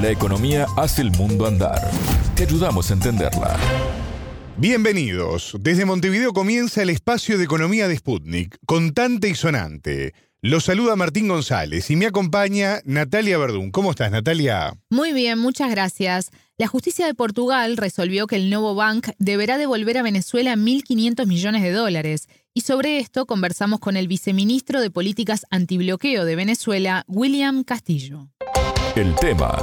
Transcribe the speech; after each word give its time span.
La 0.00 0.10
economía 0.12 0.66
hace 0.76 1.02
el 1.02 1.10
mundo 1.10 1.44
andar. 1.44 1.90
Te 2.36 2.44
ayudamos 2.44 2.88
a 2.88 2.94
entenderla. 2.94 3.56
Bienvenidos. 4.56 5.56
Desde 5.58 5.86
Montevideo 5.86 6.32
comienza 6.32 6.82
el 6.82 6.90
espacio 6.90 7.36
de 7.36 7.42
economía 7.42 7.88
de 7.88 7.96
Sputnik, 7.96 8.58
contante 8.64 9.28
y 9.28 9.34
sonante. 9.34 10.14
Los 10.40 10.66
saluda 10.66 10.94
Martín 10.94 11.26
González 11.26 11.90
y 11.90 11.96
me 11.96 12.06
acompaña 12.06 12.78
Natalia 12.84 13.38
Verdún. 13.38 13.72
¿Cómo 13.72 13.90
estás, 13.90 14.12
Natalia? 14.12 14.72
Muy 14.88 15.12
bien, 15.12 15.36
muchas 15.40 15.68
gracias. 15.68 16.30
La 16.58 16.68
justicia 16.68 17.04
de 17.04 17.14
Portugal 17.14 17.76
resolvió 17.76 18.28
que 18.28 18.36
el 18.36 18.50
Novo 18.50 18.76
Bank 18.76 19.08
deberá 19.18 19.58
devolver 19.58 19.98
a 19.98 20.02
Venezuela 20.02 20.54
1.500 20.54 21.26
millones 21.26 21.62
de 21.62 21.72
dólares. 21.72 22.28
Y 22.54 22.60
sobre 22.60 22.98
esto 22.98 23.26
conversamos 23.26 23.80
con 23.80 23.96
el 23.96 24.06
viceministro 24.06 24.80
de 24.80 24.92
Políticas 24.92 25.44
Antibloqueo 25.50 26.24
de 26.24 26.36
Venezuela, 26.36 27.04
William 27.08 27.64
Castillo. 27.64 28.28
El 28.94 29.14
tema 29.16 29.58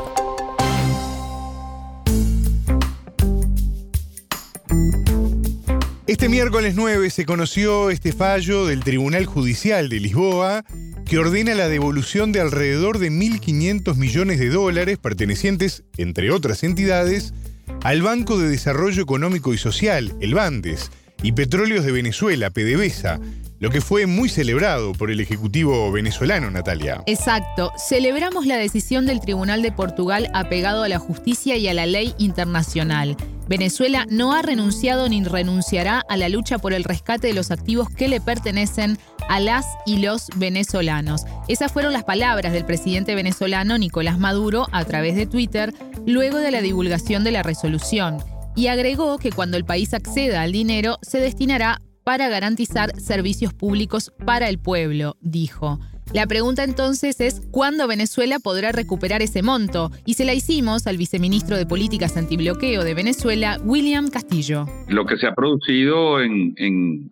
Este 6.08 6.30
miércoles 6.30 6.76
9 6.76 7.09
se 7.09 7.26
conoció 7.26 7.90
este 7.90 8.12
fallo 8.12 8.68
del 8.68 8.84
Tribunal 8.84 9.26
Judicial 9.26 9.90
de 9.90 10.00
Lisboa 10.00 10.64
que 11.04 11.18
ordena 11.18 11.55
la 11.55 11.68
devolución 11.68 12.31
de 12.31 12.41
alrededor 12.41 13.00
de 13.00 13.09
1.500 13.09 13.95
millones 13.95 14.40
de 14.40 14.50
dólares 14.50 15.00
pertenecientes, 15.00 15.84
entre 15.98 16.30
otras 16.30 16.64
entidades, 16.64 17.34
al 17.81 18.04
Banco 18.04 18.38
de 18.38 18.50
Desarrollo 18.50 19.02
Económico 19.02 19.52
y 19.55 19.58
Social, 19.58 20.16
el 20.22 20.36
BANDES, 20.36 20.91
y 21.23 21.31
Petróleos 21.31 21.84
de 21.84 21.91
Venezuela, 21.91 22.52
PDVSA, 22.52 23.20
lo 23.59 23.70
que 23.70 23.82
fue 23.82 24.05
muy 24.05 24.30
celebrado 24.30 24.94
por 24.94 25.12
el 25.12 25.20
Ejecutivo 25.20 25.91
venezolano, 25.91 26.52
Natalia. 26.52 27.04
Exacto. 27.05 27.72
Celebramos 27.78 28.45
la 28.45 28.58
decisión 28.58 29.05
del 29.05 29.22
Tribunal 29.22 29.62
de 29.62 29.72
Portugal 29.72 30.30
apegado 30.34 30.84
a 30.84 30.90
la 30.90 31.00
justicia 31.00 31.55
y 31.58 31.68
a 31.68 31.73
la 31.73 31.86
ley 31.86 32.14
internacional. 32.18 33.16
Venezuela 33.47 34.06
no 34.09 34.34
ha 34.34 34.42
renunciado 34.42 35.08
ni 35.08 35.23
renunciará 35.23 36.03
a 36.09 36.17
la 36.17 36.30
lucha 36.30 36.58
por 36.58 36.73
el 36.73 36.84
rescate 36.84 37.28
de 37.28 37.34
los 37.34 37.52
activos 37.52 37.89
que 37.89 38.08
le 38.08 38.20
pertenecen 38.20 38.97
a 39.30 39.39
las 39.39 39.66
y 39.86 39.97
los 39.97 40.28
venezolanos. 40.36 41.25
Esas 41.47 41.72
fueron 41.72 41.94
las 41.94 42.03
palabras 42.03 42.53
del 42.53 42.66
presidente 42.66 43.16
venezolano 43.16 43.78
Nicolás 43.78 44.19
Maduro 44.19 44.67
a 44.72 44.84
través 44.86 45.16
de 45.16 45.28
Twitter 45.28 45.73
luego 46.06 46.40
de 46.40 46.52
la 46.52 46.62
divulgación 46.62 47.23
de 47.23 47.31
la 47.31 47.44
resolución. 47.44 48.17
Y 48.56 48.67
agregó 48.67 49.17
que 49.17 49.31
cuando 49.31 49.58
el 49.58 49.66
país 49.66 49.94
acceda 49.94 50.42
al 50.42 50.52
dinero 50.52 50.97
se 51.02 51.19
destinará 51.19 51.81
para 52.06 52.30
garantizar 52.30 52.92
servicios 53.02 53.53
públicos 53.53 54.14
para 54.25 54.48
el 54.48 54.59
pueblo, 54.59 55.17
dijo. 55.22 55.80
La 56.14 56.28
pregunta 56.28 56.64
entonces 56.64 57.20
es 57.20 57.42
cuándo 57.52 57.88
Venezuela 57.88 58.38
podrá 58.38 58.72
recuperar 58.72 59.23
ese 59.23 59.42
monto 59.42 59.89
y 60.06 60.14
se 60.14 60.23
la 60.23 60.36
hicimos 60.36 60.86
al 60.86 60.97
viceministro 60.97 61.58
de 61.58 61.66
Políticas 61.66 62.16
Antibloqueo 62.16 62.84
de 62.84 62.94
Venezuela, 62.94 63.58
William 63.66 64.09
Castillo. 64.09 64.67
Lo 64.88 65.06
que 65.08 65.17
se 65.17 65.25
ha 65.25 65.34
producido 65.34 66.22
en, 66.22 66.53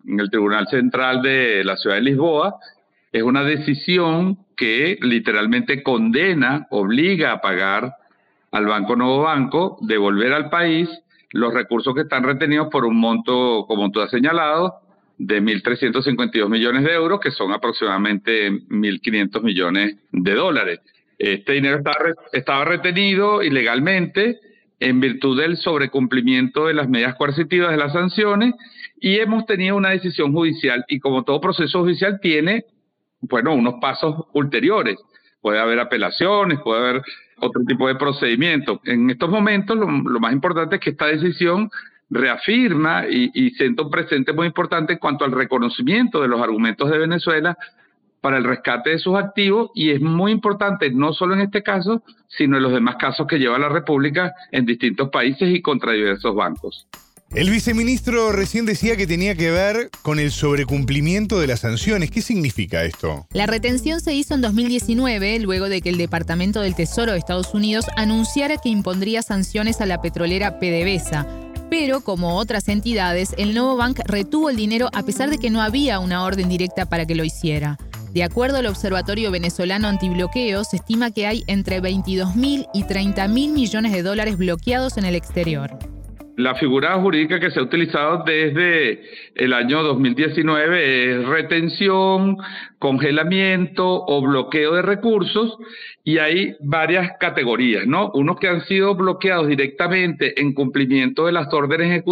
el 0.06 0.30
Tribunal 0.30 0.68
Central 0.68 1.22
de 1.22 1.64
la 1.64 1.76
Ciudad 1.76 1.96
de 1.96 2.02
Lisboa 2.02 2.56
es 3.10 3.22
una 3.24 3.42
decisión 3.42 4.38
que 4.56 4.96
literalmente 5.02 5.82
condena, 5.82 6.68
obliga 6.70 7.32
a 7.32 7.40
pagar 7.40 7.96
al 8.52 8.66
Banco 8.66 8.94
Nuevo 8.94 9.22
Banco, 9.22 9.76
devolver 9.80 10.32
al 10.32 10.50
país 10.50 10.88
los 11.30 11.52
recursos 11.52 11.96
que 11.96 12.02
están 12.02 12.22
retenidos 12.22 12.68
por 12.70 12.84
un 12.84 12.96
monto, 12.96 13.66
como 13.66 13.90
tú 13.90 14.00
has 14.00 14.10
señalado, 14.10 14.83
de 15.18 15.42
1.352 15.42 16.48
millones 16.48 16.84
de 16.84 16.92
euros, 16.92 17.20
que 17.20 17.30
son 17.30 17.52
aproximadamente 17.52 18.50
1.500 18.50 19.42
millones 19.42 19.96
de 20.10 20.34
dólares. 20.34 20.80
Este 21.18 21.52
dinero 21.52 21.80
estaba, 22.32 22.64
retenido 22.64 23.42
ilegalmente 23.42 24.38
en 24.80 25.00
virtud 25.00 25.40
del 25.40 25.56
sobrecumplimiento 25.56 26.66
de 26.66 26.74
las 26.74 26.88
medidas 26.88 27.14
coercitivas 27.14 27.70
de 27.70 27.76
las 27.76 27.92
sanciones 27.92 28.54
y 29.00 29.18
hemos 29.18 29.46
tenido 29.46 29.76
una 29.76 29.90
decisión 29.90 30.32
judicial 30.32 30.84
y 30.88 30.98
como 30.98 31.22
todo 31.22 31.40
proceso 31.40 31.80
judicial 31.80 32.18
tiene, 32.20 32.64
bueno, 33.20 33.54
unos 33.54 33.74
pasos 33.80 34.26
ulteriores. 34.32 34.98
Puede 35.40 35.60
haber 35.60 35.78
apelaciones, 35.78 36.58
puede 36.60 36.80
haber 36.80 37.02
otro 37.38 37.62
tipo 37.66 37.86
de 37.86 37.94
procedimiento. 37.94 38.80
En 38.84 39.10
estos 39.10 39.30
momentos 39.30 39.76
lo 39.76 40.20
más 40.20 40.32
importante 40.32 40.76
es 40.76 40.80
que 40.80 40.90
esta 40.90 41.06
decisión 41.06 41.70
reafirma 42.10 43.04
y, 43.08 43.30
y 43.34 43.50
sienta 43.50 43.82
un 43.82 43.90
presente 43.90 44.32
muy 44.32 44.46
importante 44.46 44.94
en 44.94 44.98
cuanto 44.98 45.24
al 45.24 45.32
reconocimiento 45.32 46.20
de 46.20 46.28
los 46.28 46.40
argumentos 46.40 46.90
de 46.90 46.98
Venezuela 46.98 47.56
para 48.24 48.38
el 48.38 48.44
rescate 48.44 48.88
de 48.88 48.98
sus 48.98 49.16
activos 49.16 49.70
y 49.74 49.90
es 49.90 50.00
muy 50.00 50.32
importante 50.32 50.90
no 50.90 51.12
solo 51.12 51.34
en 51.34 51.42
este 51.42 51.62
caso, 51.62 52.02
sino 52.26 52.56
en 52.56 52.62
los 52.62 52.72
demás 52.72 52.96
casos 52.96 53.26
que 53.26 53.38
lleva 53.38 53.58
la 53.58 53.68
República 53.68 54.32
en 54.50 54.64
distintos 54.64 55.10
países 55.10 55.54
y 55.54 55.60
contra 55.60 55.92
diversos 55.92 56.34
bancos. 56.34 56.86
El 57.34 57.50
viceministro 57.50 58.32
recién 58.32 58.64
decía 58.64 58.96
que 58.96 59.06
tenía 59.06 59.34
que 59.34 59.50
ver 59.50 59.90
con 60.00 60.18
el 60.20 60.30
sobrecumplimiento 60.30 61.38
de 61.38 61.48
las 61.48 61.60
sanciones. 61.60 62.10
¿Qué 62.10 62.22
significa 62.22 62.84
esto? 62.84 63.26
La 63.32 63.46
retención 63.46 64.00
se 64.00 64.14
hizo 64.14 64.34
en 64.34 64.40
2019, 64.40 65.40
luego 65.40 65.68
de 65.68 65.82
que 65.82 65.90
el 65.90 65.98
Departamento 65.98 66.62
del 66.62 66.74
Tesoro 66.74 67.12
de 67.12 67.18
Estados 67.18 67.52
Unidos 67.52 67.84
anunciara 67.96 68.56
que 68.56 68.70
impondría 68.70 69.20
sanciones 69.20 69.82
a 69.82 69.86
la 69.86 70.00
petrolera 70.00 70.58
PDVSA 70.58 71.43
pero 71.76 72.02
como 72.02 72.36
otras 72.36 72.68
entidades, 72.68 73.34
el 73.36 73.52
Novo 73.52 73.76
Bank 73.76 73.98
retuvo 74.06 74.48
el 74.48 74.54
dinero 74.54 74.90
a 74.94 75.02
pesar 75.02 75.28
de 75.28 75.38
que 75.38 75.50
no 75.50 75.60
había 75.60 75.98
una 75.98 76.22
orden 76.22 76.48
directa 76.48 76.88
para 76.88 77.04
que 77.04 77.16
lo 77.16 77.24
hiciera. 77.24 77.78
De 78.12 78.22
acuerdo 78.22 78.58
al 78.58 78.66
Observatorio 78.66 79.32
Venezolano 79.32 79.88
Antibloqueo, 79.88 80.62
se 80.62 80.76
estima 80.76 81.10
que 81.10 81.26
hay 81.26 81.42
entre 81.48 81.80
22 81.80 82.36
mil 82.36 82.66
y 82.72 82.86
30 82.86 83.26
mil 83.26 83.50
millones 83.50 83.90
de 83.90 84.04
dólares 84.04 84.38
bloqueados 84.38 84.98
en 84.98 85.04
el 85.04 85.16
exterior. 85.16 85.76
La 86.36 86.54
figura 86.54 86.96
jurídica 87.00 87.40
que 87.40 87.50
se 87.50 87.58
ha 87.58 87.64
utilizado 87.64 88.22
desde 88.24 89.00
el 89.34 89.52
año 89.52 89.82
2019 89.82 91.22
es 91.22 91.26
retención, 91.26 92.36
congelamiento 92.84 94.04
o 94.04 94.20
bloqueo 94.20 94.74
de 94.74 94.82
recursos 94.82 95.56
y 96.04 96.18
hay 96.18 96.54
varias 96.60 97.12
categorías, 97.18 97.86
¿no? 97.86 98.10
Unos 98.12 98.38
que 98.38 98.46
han 98.46 98.62
sido 98.66 98.94
bloqueados 98.94 99.48
directamente 99.48 100.38
en 100.38 100.52
cumplimiento 100.52 101.24
de 101.24 101.32
las 101.32 101.50
órdenes 101.54 102.02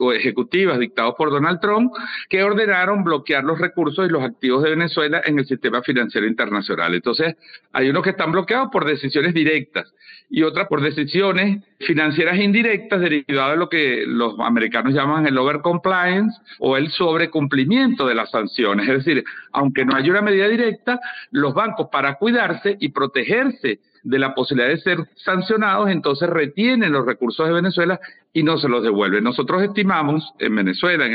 ejecutivas 0.00 0.78
dictadas 0.78 1.16
por 1.18 1.30
Donald 1.30 1.60
Trump 1.60 1.92
que 2.30 2.42
ordenaron 2.42 3.04
bloquear 3.04 3.44
los 3.44 3.58
recursos 3.58 4.08
y 4.08 4.10
los 4.10 4.22
activos 4.22 4.62
de 4.62 4.70
Venezuela 4.70 5.20
en 5.22 5.38
el 5.38 5.44
sistema 5.44 5.82
financiero 5.82 6.26
internacional. 6.26 6.94
Entonces, 6.94 7.36
hay 7.74 7.90
unos 7.90 8.02
que 8.02 8.10
están 8.10 8.32
bloqueados 8.32 8.70
por 8.72 8.86
decisiones 8.86 9.34
directas 9.34 9.92
y 10.30 10.44
otras 10.44 10.66
por 10.66 10.80
decisiones 10.80 11.62
financieras 11.80 12.38
indirectas 12.38 13.02
derivadas 13.02 13.52
de 13.52 13.56
lo 13.58 13.68
que 13.68 14.04
los 14.06 14.40
americanos 14.40 14.94
llaman 14.94 15.26
el 15.26 15.36
over 15.36 15.60
compliance 15.60 16.34
o 16.58 16.78
el 16.78 16.90
sobrecumplimiento 16.90 18.06
de 18.06 18.14
las 18.14 18.30
sanciones. 18.30 18.88
Es 18.88 19.04
decir, 19.04 19.24
aunque 19.52 19.84
no 19.84 19.94
haya 19.94 20.10
una 20.10 20.22
medida 20.22 20.48
directa, 20.48 21.00
los 21.30 21.54
bancos 21.54 21.88
para 21.90 22.14
cuidarse 22.14 22.76
y 22.80 22.90
protegerse 22.90 23.80
de 24.02 24.18
la 24.18 24.34
posibilidad 24.34 24.70
de 24.70 24.78
ser 24.78 24.98
sancionados, 25.14 25.90
entonces 25.90 26.28
retienen 26.28 26.92
los 26.92 27.06
recursos 27.06 27.46
de 27.46 27.52
Venezuela 27.52 28.00
y 28.32 28.42
no 28.42 28.58
se 28.58 28.68
los 28.68 28.82
devuelven. 28.82 29.24
Nosotros 29.24 29.62
estimamos 29.62 30.32
en 30.38 30.56
Venezuela, 30.56 31.06
en 31.06 31.14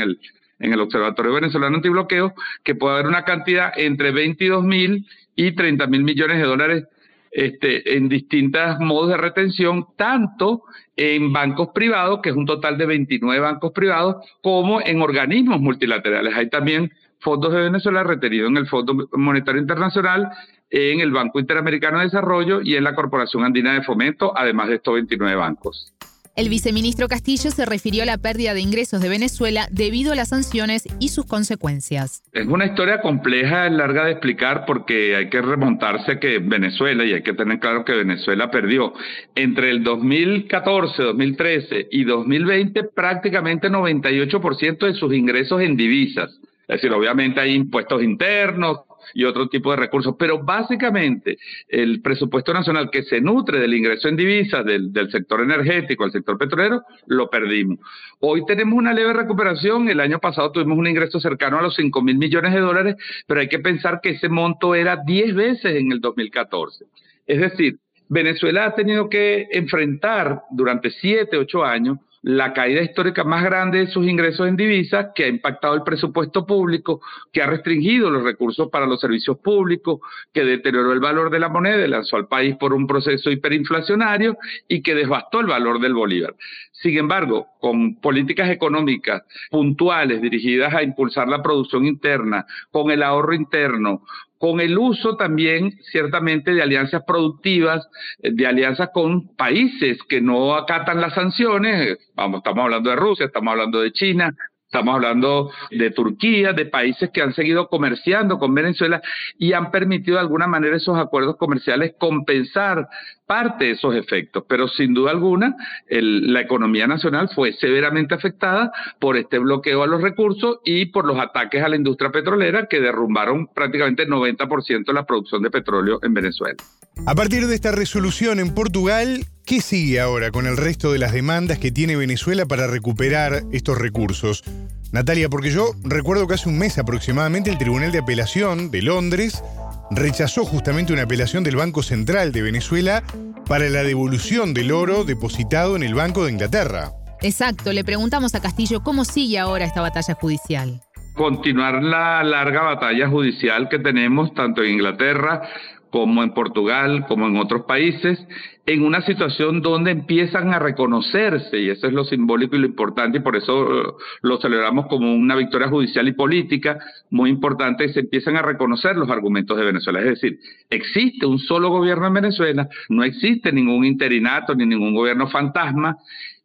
el, 0.72 0.80
Observatorio 0.80 1.34
Venezolano 1.34 1.76
Antibloqueo, 1.76 2.34
que 2.64 2.74
puede 2.74 2.94
haber 2.94 3.06
una 3.06 3.24
cantidad 3.24 3.72
entre 3.76 4.10
22 4.10 4.64
mil 4.64 5.06
y 5.36 5.52
30 5.52 5.86
mil 5.86 6.02
millones 6.02 6.38
de 6.38 6.44
dólares 6.44 6.84
este, 7.30 7.96
en 7.96 8.08
distintos 8.08 8.80
modos 8.80 9.10
de 9.10 9.18
retención, 9.18 9.86
tanto 9.96 10.62
en 10.96 11.32
bancos 11.32 11.68
privados, 11.74 12.20
que 12.22 12.30
es 12.30 12.36
un 12.36 12.46
total 12.46 12.78
de 12.78 12.86
29 12.86 13.40
bancos 13.40 13.72
privados, 13.72 14.16
como 14.42 14.80
en 14.80 15.00
organismos 15.00 15.60
multilaterales. 15.60 16.34
Hay 16.34 16.48
también 16.48 16.90
fondos 17.20 17.52
de 17.52 17.60
Venezuela 17.60 18.04
retenidos 18.04 18.50
en 18.50 18.56
el 18.56 18.66
Fondo 18.66 19.08
Monetario 19.12 19.60
Internacional, 19.60 20.30
en 20.70 21.00
el 21.00 21.10
Banco 21.10 21.40
Interamericano 21.40 21.98
de 21.98 22.04
Desarrollo 22.04 22.60
y 22.62 22.76
en 22.76 22.84
la 22.84 22.94
Corporación 22.94 23.44
Andina 23.44 23.74
de 23.74 23.82
Fomento, 23.82 24.36
además 24.36 24.68
de 24.68 24.76
estos 24.76 24.94
29 24.94 25.34
bancos. 25.36 25.94
El 26.38 26.50
viceministro 26.50 27.08
Castillo 27.08 27.50
se 27.50 27.66
refirió 27.66 28.04
a 28.04 28.06
la 28.06 28.16
pérdida 28.16 28.54
de 28.54 28.60
ingresos 28.60 29.00
de 29.00 29.08
Venezuela 29.08 29.66
debido 29.72 30.12
a 30.12 30.14
las 30.14 30.28
sanciones 30.28 30.84
y 31.00 31.08
sus 31.08 31.26
consecuencias. 31.26 32.22
Es 32.32 32.46
una 32.46 32.64
historia 32.64 33.00
compleja, 33.00 33.68
larga 33.70 34.04
de 34.04 34.12
explicar 34.12 34.64
porque 34.64 35.16
hay 35.16 35.30
que 35.30 35.42
remontarse 35.42 36.20
que 36.20 36.38
Venezuela, 36.38 37.04
y 37.04 37.12
hay 37.12 37.24
que 37.24 37.32
tener 37.32 37.58
claro 37.58 37.84
que 37.84 37.92
Venezuela 37.92 38.52
perdió 38.52 38.92
entre 39.34 39.70
el 39.70 39.82
2014, 39.82 41.02
2013 41.02 41.88
y 41.90 42.04
2020 42.04 42.84
prácticamente 42.84 43.68
98% 43.68 44.86
de 44.86 44.94
sus 44.94 45.12
ingresos 45.12 45.60
en 45.60 45.76
divisas. 45.76 46.38
Es 46.68 46.76
decir, 46.76 46.92
obviamente 46.92 47.40
hay 47.40 47.54
impuestos 47.54 48.02
internos, 48.02 48.78
y 49.14 49.24
otro 49.24 49.48
tipo 49.48 49.70
de 49.70 49.76
recursos. 49.76 50.14
Pero 50.18 50.42
básicamente 50.42 51.38
el 51.68 52.00
presupuesto 52.02 52.52
nacional 52.52 52.90
que 52.90 53.02
se 53.02 53.20
nutre 53.20 53.58
del 53.58 53.74
ingreso 53.74 54.08
en 54.08 54.16
divisas 54.16 54.64
del, 54.64 54.92
sector 55.10 55.40
energético, 55.40 56.04
el 56.04 56.12
sector 56.12 56.38
petrolero, 56.38 56.82
lo 57.06 57.28
perdimos. 57.28 57.78
Hoy 58.20 58.44
tenemos 58.46 58.78
una 58.78 58.92
leve 58.92 59.12
recuperación. 59.12 59.88
El 59.88 60.00
año 60.00 60.18
pasado 60.18 60.52
tuvimos 60.52 60.78
un 60.78 60.86
ingreso 60.86 61.20
cercano 61.20 61.58
a 61.58 61.62
los 61.62 61.74
5 61.76 62.02
mil 62.02 62.18
millones 62.18 62.52
de 62.52 62.60
dólares, 62.60 62.96
pero 63.26 63.40
hay 63.40 63.48
que 63.48 63.58
pensar 63.58 64.00
que 64.02 64.10
ese 64.10 64.28
monto 64.28 64.74
era 64.74 64.98
10 65.04 65.34
veces 65.34 65.76
en 65.76 65.92
el 65.92 66.00
2014. 66.00 66.84
Es 67.26 67.40
decir, 67.40 67.78
Venezuela 68.08 68.66
ha 68.66 68.74
tenido 68.74 69.08
que 69.08 69.48
enfrentar 69.50 70.42
durante 70.50 70.90
siete, 70.90 71.36
ocho 71.36 71.62
años 71.62 71.98
la 72.22 72.52
caída 72.52 72.82
histórica 72.82 73.24
más 73.24 73.44
grande 73.44 73.78
de 73.78 73.86
sus 73.88 74.06
ingresos 74.06 74.46
en 74.46 74.56
divisas, 74.56 75.08
que 75.14 75.24
ha 75.24 75.28
impactado 75.28 75.74
el 75.74 75.82
presupuesto 75.82 76.46
público, 76.46 77.00
que 77.32 77.42
ha 77.42 77.46
restringido 77.46 78.10
los 78.10 78.22
recursos 78.22 78.68
para 78.70 78.86
los 78.86 79.00
servicios 79.00 79.38
públicos, 79.38 80.00
que 80.32 80.44
deterioró 80.44 80.92
el 80.92 81.00
valor 81.00 81.30
de 81.30 81.38
la 81.38 81.48
moneda 81.48 81.88
lanzó 81.88 82.16
al 82.16 82.28
país 82.28 82.56
por 82.56 82.72
un 82.72 82.86
proceso 82.86 83.30
hiperinflacionario 83.30 84.36
y 84.68 84.82
que 84.82 84.94
devastó 84.94 85.40
el 85.40 85.46
valor 85.46 85.80
del 85.80 85.94
bolívar. 85.94 86.34
Sin 86.72 86.96
embargo, 86.96 87.48
con 87.60 87.96
políticas 87.96 88.50
económicas 88.50 89.22
puntuales 89.50 90.22
dirigidas 90.22 90.72
a 90.74 90.82
impulsar 90.82 91.28
la 91.28 91.42
producción 91.42 91.86
interna, 91.86 92.46
con 92.70 92.90
el 92.90 93.02
ahorro 93.02 93.34
interno, 93.34 94.02
con 94.38 94.60
el 94.60 94.78
uso 94.78 95.16
también 95.16 95.72
ciertamente 95.90 96.52
de 96.52 96.62
alianzas 96.62 97.02
productivas, 97.04 97.86
eh, 98.22 98.30
de 98.32 98.46
alianzas 98.46 98.90
con 98.94 99.34
países 99.36 99.98
que 100.08 100.20
no 100.20 100.54
acatan 100.54 101.00
las 101.00 101.14
sanciones, 101.14 101.98
vamos, 102.14 102.38
estamos 102.38 102.64
hablando 102.64 102.90
de 102.90 102.96
Rusia, 102.96 103.26
estamos 103.26 103.52
hablando 103.52 103.80
de 103.80 103.92
China, 103.92 104.34
Estamos 104.68 104.96
hablando 104.96 105.50
de 105.70 105.90
Turquía, 105.92 106.52
de 106.52 106.66
países 106.66 107.08
que 107.08 107.22
han 107.22 107.32
seguido 107.32 107.68
comerciando 107.68 108.38
con 108.38 108.54
Venezuela 108.54 109.00
y 109.38 109.54
han 109.54 109.70
permitido 109.70 110.16
de 110.16 110.20
alguna 110.20 110.46
manera 110.46 110.76
esos 110.76 110.98
acuerdos 110.98 111.38
comerciales 111.38 111.94
compensar 111.98 112.86
parte 113.26 113.64
de 113.64 113.70
esos 113.70 113.94
efectos. 113.94 114.44
Pero 114.46 114.68
sin 114.68 114.92
duda 114.92 115.12
alguna, 115.12 115.56
la 115.88 116.42
economía 116.42 116.86
nacional 116.86 117.30
fue 117.34 117.54
severamente 117.54 118.14
afectada 118.14 118.70
por 118.98 119.16
este 119.16 119.38
bloqueo 119.38 119.84
a 119.84 119.86
los 119.86 120.02
recursos 120.02 120.58
y 120.66 120.84
por 120.84 121.06
los 121.06 121.18
ataques 121.18 121.62
a 121.62 121.68
la 121.70 121.76
industria 121.76 122.10
petrolera 122.10 122.66
que 122.66 122.78
derrumbaron 122.78 123.46
prácticamente 123.46 124.02
el 124.02 124.10
90% 124.10 124.84
de 124.84 124.92
la 124.92 125.06
producción 125.06 125.42
de 125.42 125.50
petróleo 125.50 125.98
en 126.02 126.12
Venezuela. 126.12 126.56
A 127.06 127.14
partir 127.14 127.46
de 127.46 127.54
esta 127.54 127.72
resolución 127.72 128.38
en 128.38 128.54
Portugal, 128.54 129.24
¿qué 129.46 129.60
sigue 129.60 130.00
ahora 130.00 130.30
con 130.30 130.46
el 130.46 130.56
resto 130.56 130.92
de 130.92 130.98
las 130.98 131.12
demandas 131.12 131.58
que 131.58 131.70
tiene 131.70 131.96
Venezuela 131.96 132.44
para 132.44 132.66
recuperar 132.66 133.44
estos 133.52 133.78
recursos? 133.78 134.44
Natalia, 134.92 135.28
porque 135.28 135.50
yo 135.50 135.72
recuerdo 135.84 136.26
que 136.26 136.34
hace 136.34 136.48
un 136.48 136.58
mes 136.58 136.78
aproximadamente 136.78 137.50
el 137.50 137.58
Tribunal 137.58 137.92
de 137.92 137.98
Apelación 137.98 138.70
de 138.70 138.82
Londres 138.82 139.42
rechazó 139.90 140.44
justamente 140.44 140.92
una 140.92 141.02
apelación 141.02 141.44
del 141.44 141.56
Banco 141.56 141.82
Central 141.82 142.32
de 142.32 142.42
Venezuela 142.42 143.02
para 143.46 143.68
la 143.70 143.82
devolución 143.82 144.52
del 144.52 144.72
oro 144.72 145.04
depositado 145.04 145.76
en 145.76 145.82
el 145.82 145.94
Banco 145.94 146.24
de 146.24 146.32
Inglaterra. 146.32 146.92
Exacto, 147.22 147.72
le 147.72 147.84
preguntamos 147.84 148.34
a 148.34 148.40
Castillo 148.40 148.82
cómo 148.82 149.04
sigue 149.04 149.38
ahora 149.38 149.64
esta 149.64 149.80
batalla 149.80 150.14
judicial. 150.14 150.80
Continuar 151.14 151.82
la 151.82 152.22
larga 152.22 152.62
batalla 152.62 153.08
judicial 153.08 153.68
que 153.68 153.78
tenemos 153.78 154.32
tanto 154.34 154.62
en 154.62 154.74
Inglaterra 154.74 155.42
como 155.90 156.22
en 156.22 156.34
Portugal, 156.34 157.06
como 157.06 157.26
en 157.26 157.36
otros 157.36 157.64
países, 157.64 158.18
en 158.66 158.82
una 158.84 159.00
situación 159.00 159.62
donde 159.62 159.90
empiezan 159.90 160.52
a 160.52 160.58
reconocerse, 160.58 161.58
y 161.58 161.70
eso 161.70 161.86
es 161.86 161.92
lo 161.94 162.04
simbólico 162.04 162.56
y 162.56 162.58
lo 162.58 162.66
importante, 162.66 163.18
y 163.18 163.20
por 163.20 163.36
eso 163.36 163.64
eh, 163.64 163.92
lo 164.22 164.38
celebramos 164.38 164.86
como 164.86 165.14
una 165.14 165.36
victoria 165.36 165.68
judicial 165.68 166.06
y 166.06 166.12
política 166.12 166.78
muy 167.10 167.30
importante, 167.30 167.88
se 167.88 168.00
empiezan 168.00 168.36
a 168.36 168.42
reconocer 168.42 168.96
los 168.96 169.08
argumentos 169.08 169.56
de 169.56 169.64
Venezuela. 169.64 170.00
Es 170.00 170.20
decir, 170.20 170.38
existe 170.68 171.24
un 171.24 171.38
solo 171.38 171.70
gobierno 171.70 172.06
en 172.06 172.14
Venezuela, 172.14 172.68
no 172.90 173.04
existe 173.04 173.52
ningún 173.52 173.86
interinato 173.86 174.54
ni 174.54 174.66
ningún 174.66 174.94
gobierno 174.94 175.28
fantasma, 175.28 175.96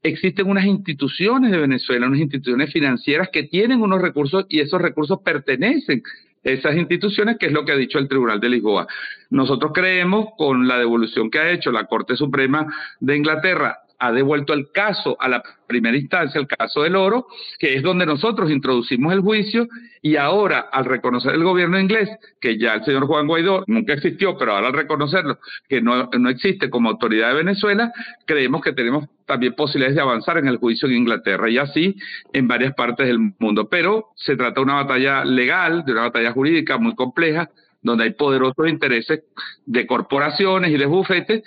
existen 0.01 0.49
unas 0.49 0.65
instituciones 0.65 1.51
de 1.51 1.57
Venezuela, 1.57 2.07
unas 2.07 2.19
instituciones 2.19 2.71
financieras 2.71 3.29
que 3.31 3.43
tienen 3.43 3.81
unos 3.81 4.01
recursos 4.01 4.45
y 4.49 4.59
esos 4.59 4.81
recursos 4.81 5.19
pertenecen 5.23 6.03
esas 6.43 6.75
instituciones, 6.75 7.37
que 7.37 7.47
es 7.47 7.51
lo 7.51 7.65
que 7.65 7.71
ha 7.71 7.77
dicho 7.77 7.99
el 7.99 8.07
Tribunal 8.07 8.39
de 8.39 8.49
Lisboa. 8.49 8.87
Nosotros 9.29 9.71
creemos, 9.73 10.27
con 10.37 10.67
la 10.67 10.77
devolución 10.77 11.29
que 11.29 11.39
ha 11.39 11.51
hecho 11.51 11.71
la 11.71 11.85
Corte 11.85 12.15
Suprema 12.15 12.67
de 12.99 13.15
Inglaterra, 13.15 13.82
ha 14.03 14.11
devuelto 14.11 14.53
el 14.53 14.69
caso 14.69 15.15
a 15.17 15.29
la 15.29 15.41
primera 15.65 15.95
instancia, 15.95 16.37
el 16.37 16.45
caso 16.45 16.81
del 16.83 16.97
oro, 16.97 17.25
que 17.57 17.75
es 17.75 17.81
donde 17.81 18.05
nosotros 18.05 18.51
introducimos 18.51 19.13
el 19.13 19.21
juicio 19.21 19.65
y 20.01 20.17
ahora 20.17 20.59
al 20.59 20.83
reconocer 20.83 21.33
el 21.33 21.43
gobierno 21.45 21.79
inglés, 21.79 22.09
que 22.41 22.57
ya 22.57 22.73
el 22.73 22.83
señor 22.83 23.07
Juan 23.07 23.27
Guaidó 23.27 23.63
nunca 23.67 23.93
existió, 23.93 24.37
pero 24.37 24.55
ahora 24.55 24.67
al 24.67 24.73
reconocerlo, 24.73 25.39
que 25.69 25.81
no, 25.81 26.09
no 26.19 26.29
existe 26.29 26.69
como 26.69 26.89
autoridad 26.89 27.29
de 27.29 27.35
Venezuela, 27.35 27.93
creemos 28.25 28.61
que 28.61 28.73
tenemos 28.73 29.07
también 29.25 29.53
posibilidades 29.53 29.95
de 29.95 30.01
avanzar 30.01 30.37
en 30.37 30.49
el 30.49 30.57
juicio 30.57 30.89
en 30.89 30.95
Inglaterra 30.95 31.49
y 31.49 31.57
así 31.57 31.95
en 32.33 32.49
varias 32.49 32.73
partes 32.73 33.07
del 33.07 33.19
mundo. 33.39 33.69
Pero 33.69 34.09
se 34.17 34.35
trata 34.35 34.55
de 34.55 34.65
una 34.65 34.83
batalla 34.83 35.23
legal, 35.23 35.85
de 35.85 35.93
una 35.93 36.01
batalla 36.01 36.33
jurídica 36.33 36.77
muy 36.77 36.93
compleja, 36.93 37.49
donde 37.81 38.03
hay 38.03 38.11
poderosos 38.11 38.67
intereses 38.67 39.23
de 39.65 39.87
corporaciones 39.87 40.71
y 40.71 40.77
de 40.77 40.85
bufetes 40.87 41.43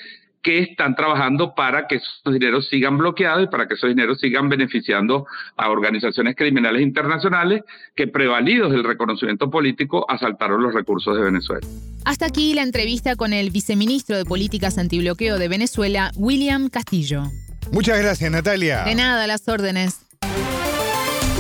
que 0.47 0.61
están 0.61 0.95
trabajando 0.95 1.57
para 1.57 1.89
que 1.89 1.97
esos 1.97 2.33
dineros 2.33 2.69
sigan 2.69 2.97
bloqueados 2.97 3.43
y 3.43 3.47
para 3.49 3.67
que 3.67 3.75
esos 3.75 3.89
dineros 3.89 4.21
sigan 4.21 4.49
beneficiando 4.49 5.27
a 5.57 5.69
organizaciones 5.69 6.37
criminales 6.37 6.83
internacionales 6.83 7.65
que, 7.97 8.07
prevalidos 8.07 8.71
del 8.71 8.85
reconocimiento 8.85 9.51
político, 9.51 10.07
asaltaron 10.09 10.63
los 10.63 10.73
recursos 10.73 11.17
de 11.17 11.25
Venezuela. 11.25 11.67
Hasta 12.05 12.27
aquí 12.27 12.55
la 12.55 12.63
entrevista 12.63 13.17
con 13.17 13.33
el 13.33 13.51
viceministro 13.51 14.17
de 14.17 14.25
Políticas 14.25 14.79
Antibloqueo 14.79 15.37
de 15.41 15.49
Venezuela, 15.49 16.13
William 16.15 16.69
Castillo. 16.69 17.25
Muchas 17.73 17.99
gracias, 17.99 18.31
Natalia. 18.31 18.85
De 18.85 18.95
nada, 18.95 19.27
las 19.27 19.49
órdenes. 19.49 19.99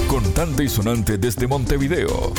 Contante 0.09 0.64
y 0.64 0.69
sonante 0.69 1.17
desde 1.17 1.47
Montevideo. 1.47 2.35